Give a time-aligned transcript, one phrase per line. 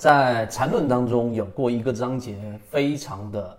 [0.00, 3.58] 在缠论当中有过一个章节，非常的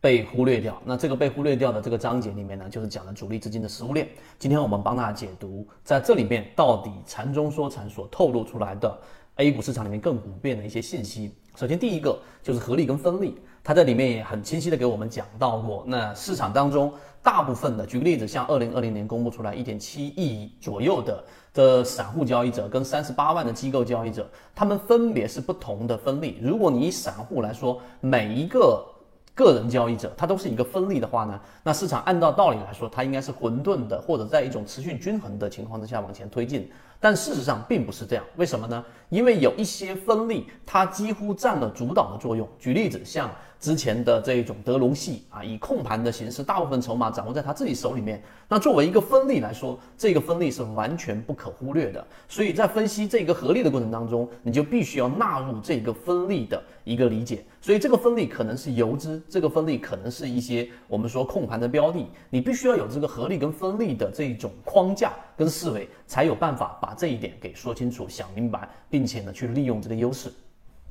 [0.00, 0.80] 被忽略掉。
[0.84, 4.08] 那这个被忽略掉的这个章节里面呢，就是讲了主力资金的食物链。
[4.38, 8.96] 今天我们帮大家解读，在这里面到底禅中说禅所透露出来的
[9.34, 11.34] A 股市场里面更普遍的一些信息。
[11.56, 13.40] 首先第一个就是合力跟分力，
[13.70, 15.84] 它在里面也很清晰的给我们讲到过。
[15.86, 16.92] 那市场当中
[17.22, 21.22] 大部分的，举个例子，像二零二零年公布出来一点七亿左右的。
[21.54, 26.38] 的散户交易者跟三十八万的机构交易者，他们分别是不同的分力。
[26.42, 28.84] 如果你以散户来说，每一个
[29.40, 36.70] 个人交易者他都是一个分力的话呢，那市场按照道理来说，它应该是混沌的，或者在一种持续均衡的情况之下往前推进。
[37.02, 38.84] 但事实上并不是这样，为什么呢？
[39.08, 42.46] 因为有一些分力，它几乎占了主导的作用。
[42.58, 48.22] 举例子，像之前的这一种德隆系啊，以控盘的形式，大部分筹码掌握在他自己手里面。
[48.46, 52.06] 那作为一个分力来说，这个分力是完全不可忽略的。
[52.28, 56.62] 所以在分析这个合力的过程当中，你就必须要纳入这个分力的
[56.92, 57.42] 一个理解。
[57.62, 66.90] 所以这个分力可能是游资，这个分力可能是一些我们说控盘的标的，你必须要有这个合力跟分力的这种框架跟思维，才有办法把。
[66.90, 70.28] 把这一点给说清楚、想明白，并且呢去利用这个优势，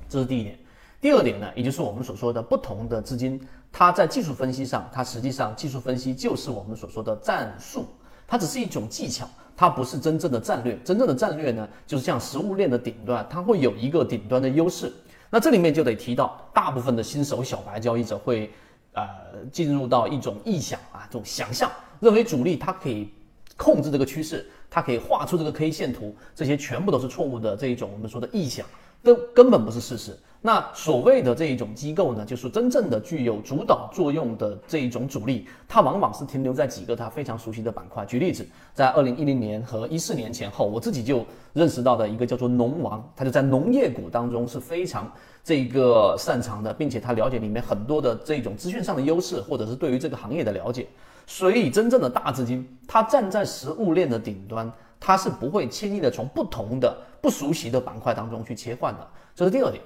[0.07, 0.57] 这是第一点。
[1.01, 3.37] 第二点呢，也就是我们所说的不同的资金，
[3.69, 7.85] 它在技术分析上，它实际上技术分析就是我们所说的战术，
[8.25, 10.79] 它只是一种技巧，它不是真正的战略。
[10.85, 14.89] 真正的战略呢，就是像食物链的顶端，它会有一个顶端的优势。
[15.29, 18.51] 那这里面就得提到，大部分的新手小白交易者会
[18.93, 19.07] 呃
[19.51, 23.09] 进入到一种臆想啊，这种想象，认为主力它可以
[23.57, 24.49] 控制这个趋势。
[24.71, 28.63] 它可以画出这个 K 线图，这些全部都是错误的这一种我们说的臆想，
[29.03, 30.17] 都根本不是事实。
[30.41, 38.05] 那所谓的这一种机构呢，就是真正的具有主导作用的这一种主力，它往往是停留在几个它非常熟悉的板块。
[38.05, 45.11] 举例子，在二零一零年和一四年前后，我自己就认识到的一个叫做农王，他就在农业股当中是非常
[45.43, 50.87] 这个擅长的，并且他了解里面很多的这种资讯上的优势，或者是对于这个行业的了解。
[51.27, 54.71] 所以，真正的大资金，它站在食物链的顶端，
[55.01, 59.07] 它是不会轻易的从不同的不熟悉的板块当中去切换的。
[59.35, 59.83] 这是第二点。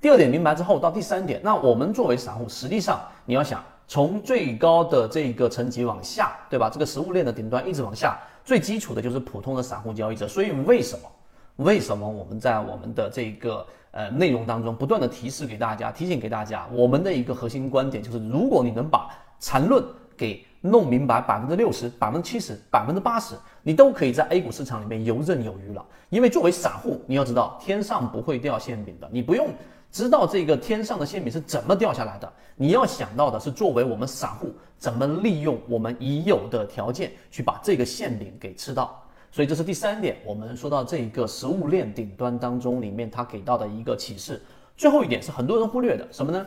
[0.00, 6.68] 第二点明白之后，到第三点，那我们作为散户，实际上你要想从最高的这个层级往下，对吧？
[6.68, 10.28] 这个食物链的顶端一直往下，最基础的就是普通的散户交易者。
[10.28, 11.08] 所以，为什么？
[11.56, 19.82] 为什么我们在我们的这个呃内容当中不断的提示给大家，提醒给大家，我们的一个核心观点就是，如果你能把缠论
[20.16, 25.84] 给弄明白百分之六十、百分之七十、百分之八十，你都可以在 A 股市场里面游刃有余了。
[26.08, 29.48] 因为作为散户，你要知道天上不会掉馅饼的，你不用
[29.92, 38.98] 知道这个天上的馅饼是怎么掉下来的，你要想到的是作为我们散户怎么利用我们已有的条件去把这个馅饼给吃到。
[39.30, 44.40] 所以这是第三点，我们说到这个食物链顶端当中里面它给到的一个启示。
[44.76, 46.46] 最后一点是很多人忽略的什么呢？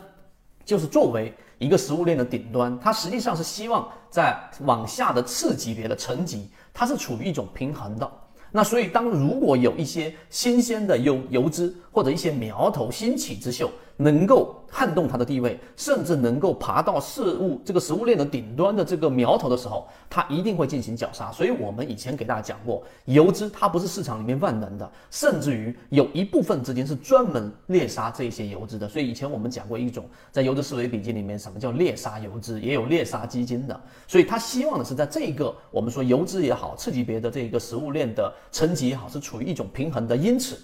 [0.68, 8.12] 就是作为一个食物链的顶端，它实际上是希望在往下的次级别的层级，它是处于一种平衡的。
[8.52, 21.32] 那所以，当如果有一些新鲜的油油脂或者一些苗头兴起之秀，能够撼动它的地位，甚至能够爬到事物这个食物链的顶端的这个苗头的时候，它一定会进行绞杀。
[21.32, 28.88] 所以我们以前给大家讲过，游资它不是市场里面万能的，甚至于有一部分资金是专门猎杀这些游资的。
[28.88, 33.80] 所以以前我们讲过一种在游资思维笔记里面，什么叫猎杀游资，也有猎杀基金的。
[34.06, 40.16] 所以他希望的是在这个我们说游资也好，次级别的这个食物链的层级也好，是处于一种平衡的。
[40.16, 40.56] 因此。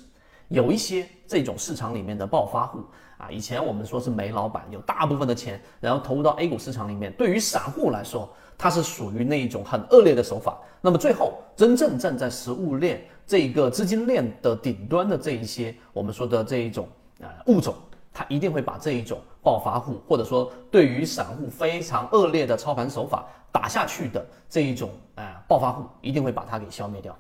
[0.49, 2.85] 有一些这种市场里面的暴发户
[3.19, 7.13] 啊，以前我们说是煤老板，有大部分的钱，然后投入到 A 股市场里面。
[7.13, 10.59] 对于散户来说，它是属于那一种很恶劣的手法。
[10.81, 16.89] 那么最后，真正站在食物链这个资金链的顶端的这一些我们说的这一种
[17.21, 17.75] 呃物种，
[18.13, 27.17] 它一定会把这一种暴发户，或者说对于散户非常恶劣的操盘手法打下去的这一种呃暴发户，一定会把它给消灭掉。